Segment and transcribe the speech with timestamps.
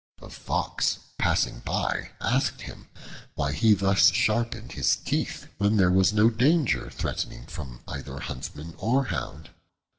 [0.19, 2.89] A Fox passing by asked him
[3.35, 8.73] why he thus sharpened his teeth when there was no danger threatening from either huntsman
[8.79, 9.51] or hound.